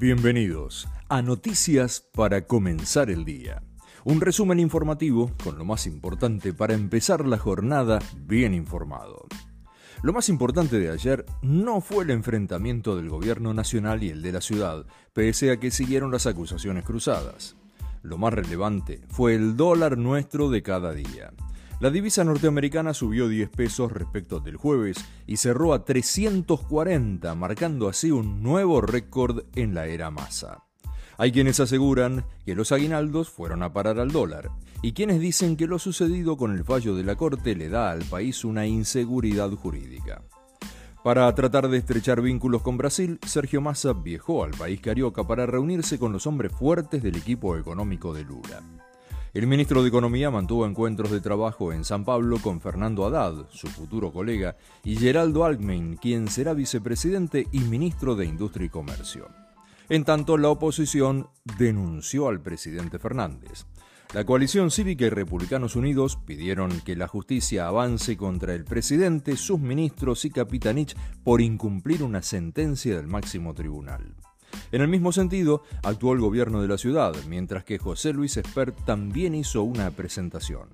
[0.00, 3.62] Bienvenidos a Noticias para comenzar el día.
[4.02, 9.26] Un resumen informativo con lo más importante para empezar la jornada bien informado.
[10.02, 14.32] Lo más importante de ayer no fue el enfrentamiento del gobierno nacional y el de
[14.32, 17.56] la ciudad, pese a que siguieron las acusaciones cruzadas.
[18.02, 21.30] Lo más relevante fue el dólar nuestro de cada día.
[21.80, 28.10] La divisa norteamericana subió 10 pesos respecto del jueves y cerró a 340, marcando así
[28.10, 30.62] un nuevo récord en la era masa.
[31.16, 34.50] Hay quienes aseguran que los aguinaldos fueron a parar al dólar
[34.82, 38.04] y quienes dicen que lo sucedido con el fallo de la Corte le da al
[38.04, 40.22] país una inseguridad jurídica.
[41.02, 45.98] Para tratar de estrechar vínculos con Brasil, Sergio Massa viajó al país carioca para reunirse
[45.98, 48.62] con los hombres fuertes del equipo económico de Lula.
[49.32, 53.68] El ministro de Economía mantuvo encuentros de trabajo en San Pablo con Fernando Haddad, su
[53.68, 59.28] futuro colega, y Geraldo Alckmin, quien será vicepresidente y ministro de Industria y Comercio.
[59.88, 63.66] En tanto, la oposición denunció al presidente Fernández.
[64.14, 69.60] La coalición cívica y Republicanos Unidos pidieron que la justicia avance contra el presidente, sus
[69.60, 74.16] ministros y Capitanich por incumplir una sentencia del máximo tribunal.
[74.72, 78.84] En el mismo sentido, actuó el gobierno de la ciudad, mientras que José Luis Espert
[78.84, 80.68] también hizo una presentación.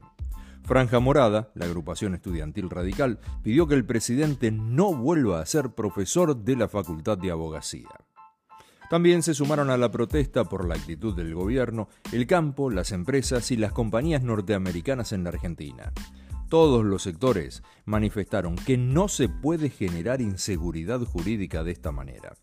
[0.65, 6.37] Franja Morada, la agrupación estudiantil radical, pidió que el presidente no vuelva a ser profesor
[6.37, 7.89] de la Facultad de Abogacía.
[8.91, 13.51] También se sumaron a la protesta por la actitud del gobierno el campo, las empresas
[13.51, 15.93] y las compañías norteamericanas en la Argentina.
[16.49, 22.37] Todos los sectores manifestaron que no se puede generar inseguridad jurídica de esta manera.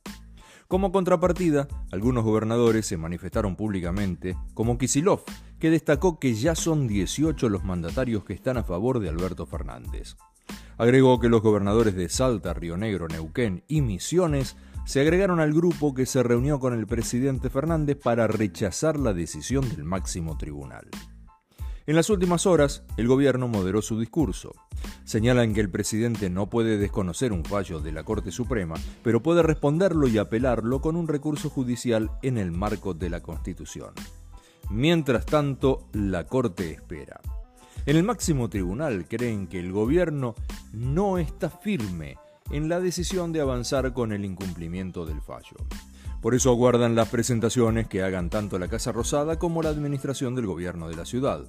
[0.73, 5.21] Como contrapartida, algunos gobernadores se manifestaron públicamente, como Kisilov,
[5.59, 10.15] que destacó que ya son 18 los mandatarios que están a favor de Alberto Fernández.
[10.79, 14.57] Agregó que los gobernadores de Salta, Río Negro, Neuquén y Misiones
[14.87, 19.69] se agregaron al grupo que se reunió con el presidente Fernández para rechazar la decisión
[19.69, 20.89] del máximo tribunal.
[21.85, 24.55] En las últimas horas, el gobierno moderó su discurso.
[25.05, 29.43] Señalan que el presidente no puede desconocer un fallo de la Corte Suprema, pero puede
[29.43, 33.93] responderlo y apelarlo con un recurso judicial en el marco de la Constitución.
[34.69, 37.19] Mientras tanto, la Corte espera.
[37.85, 40.35] En el máximo tribunal creen que el gobierno
[40.71, 42.17] no está firme
[42.49, 45.57] en la decisión de avanzar con el incumplimiento del fallo.
[46.21, 50.45] Por eso aguardan las presentaciones que hagan tanto la Casa Rosada como la administración del
[50.45, 51.45] gobierno de la ciudad.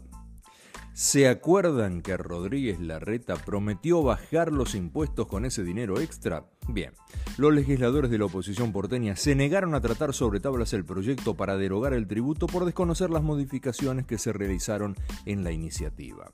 [0.94, 6.47] ¿Se acuerdan que Rodríguez Larreta prometió bajar los impuestos con ese dinero extra?
[6.69, 6.93] Bien,
[7.37, 11.56] los legisladores de la oposición porteña se negaron a tratar sobre tablas el proyecto para
[11.56, 14.94] derogar el tributo por desconocer las modificaciones que se realizaron
[15.27, 16.33] en la iniciativa.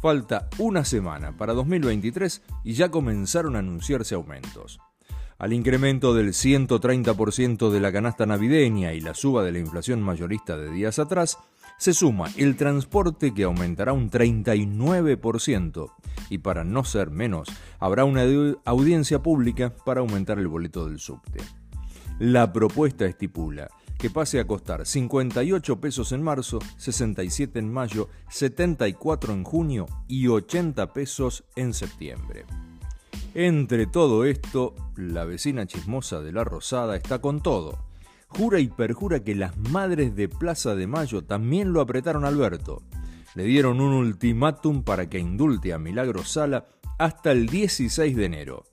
[0.00, 4.80] Falta una semana para 2023 y ya comenzaron a anunciarse aumentos.
[5.38, 10.56] Al incremento del 130% de la canasta navideña y la suba de la inflación mayorista
[10.56, 11.38] de días atrás,
[11.78, 15.92] se suma el transporte que aumentará un 39%
[16.30, 17.48] y para no ser menos,
[17.78, 18.24] habrá una
[18.64, 21.40] audiencia pública para aumentar el boleto del subte.
[22.18, 29.32] La propuesta estipula que pase a costar 58 pesos en marzo, 67 en mayo, 74
[29.32, 32.44] en junio y 80 pesos en septiembre.
[33.34, 37.85] Entre todo esto, la vecina chismosa de la Rosada está con todo
[38.26, 42.82] jura y perjura que las madres de Plaza de Mayo también lo apretaron a Alberto.
[43.34, 46.66] Le dieron un ultimátum para que indulte a Milagro Sala
[46.98, 48.64] hasta el 16 de enero.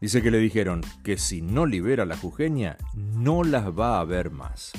[0.00, 4.04] Dice que le dijeron que si no libera a la jujeña, no las va a
[4.04, 4.72] ver más.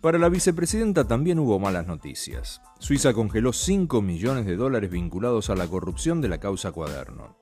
[0.00, 2.62] Para la vicepresidenta también hubo malas noticias.
[2.78, 7.36] Suiza congeló 5 millones de dólares vinculados a la corrupción de la causa Cuaderno.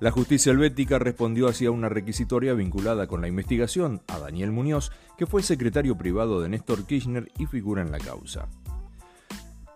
[0.00, 5.26] La justicia helvética respondió hacia una requisitoria vinculada con la investigación a Daniel Muñoz, que
[5.26, 8.48] fue secretario privado de Néstor Kirchner y figura en la causa.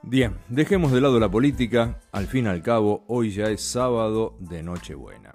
[0.03, 4.37] Bien, dejemos de lado la política, al fin y al cabo, hoy ya es sábado
[4.39, 5.35] de Nochebuena.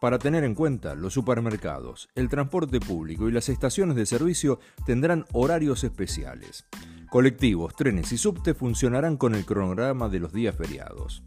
[0.00, 5.24] Para tener en cuenta, los supermercados, el transporte público y las estaciones de servicio tendrán
[5.32, 6.64] horarios especiales.
[7.10, 11.24] Colectivos, trenes y subte funcionarán con el cronograma de los días feriados.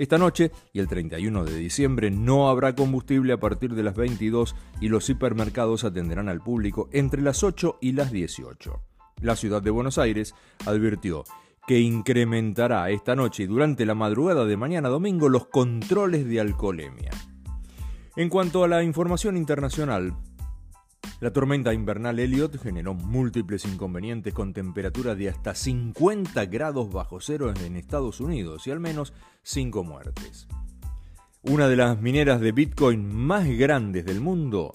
[0.00, 4.56] Esta noche y el 31 de diciembre no habrá combustible a partir de las 22
[4.80, 8.80] y los hipermercados atenderán al público entre las 8 y las 18.
[9.20, 11.24] La ciudad de Buenos Aires advirtió
[11.66, 17.10] que incrementará esta noche y durante la madrugada de mañana domingo los controles de alcoholemia.
[18.16, 20.16] En cuanto a la información internacional,
[21.20, 27.52] la tormenta invernal Elliot generó múltiples inconvenientes con temperaturas de hasta 50 grados bajo cero
[27.54, 29.12] en Estados Unidos y al menos
[29.42, 30.48] 5 muertes.
[31.42, 34.72] Una de las mineras de Bitcoin más grandes del mundo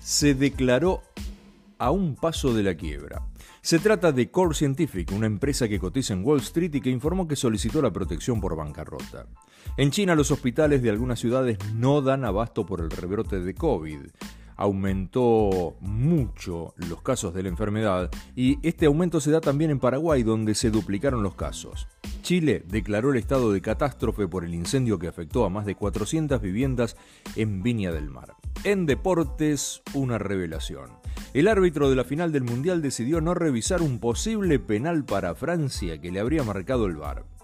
[0.00, 1.02] se declaró
[1.78, 3.28] a un paso de la quiebra.
[3.60, 7.28] Se trata de Core Scientific, una empresa que cotiza en Wall Street y que informó
[7.28, 9.26] que solicitó la protección por bancarrota.
[9.76, 14.00] En China los hospitales de algunas ciudades no dan abasto por el rebrote de COVID
[14.58, 20.24] aumentó mucho los casos de la enfermedad y este aumento se da también en Paraguay
[20.24, 21.86] donde se duplicaron los casos.
[22.22, 26.42] Chile declaró el estado de catástrofe por el incendio que afectó a más de 400
[26.42, 26.96] viviendas
[27.36, 28.34] en Viña del Mar.
[28.64, 30.90] En deportes, una revelación.
[31.34, 36.00] El árbitro de la final del Mundial decidió no revisar un posible penal para Francia
[36.00, 37.37] que le habría marcado el VAR.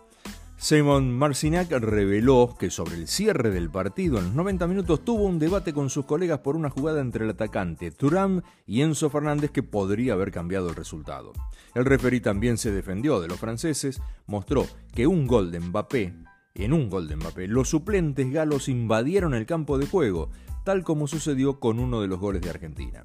[0.64, 5.38] Simon Marcinac reveló que sobre el cierre del partido en los 90 minutos tuvo un
[5.38, 9.62] debate con sus colegas por una jugada entre el atacante Turam y Enzo Fernández que
[9.62, 11.34] podría haber cambiado el resultado.
[11.74, 16.14] El referí también se defendió de los franceses, mostró que un gol de Mbappé,
[16.54, 20.30] en un gol de Mbappé, los suplentes galos invadieron el campo de juego,
[20.64, 23.04] tal como sucedió con uno de los goles de Argentina.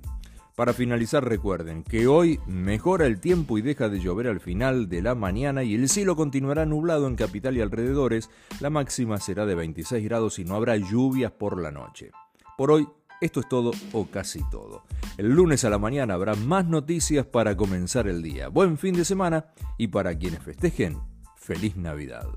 [0.59, 5.01] Para finalizar recuerden que hoy mejora el tiempo y deja de llover al final de
[5.01, 8.29] la mañana y el cielo continuará nublado en capital y alrededores,
[8.59, 12.11] la máxima será de 26 grados y no habrá lluvias por la noche.
[12.57, 12.89] Por hoy
[13.21, 14.83] esto es todo o casi todo.
[15.17, 18.49] El lunes a la mañana habrá más noticias para comenzar el día.
[18.49, 19.45] Buen fin de semana
[19.77, 20.99] y para quienes festejen,
[21.37, 22.27] feliz Navidad.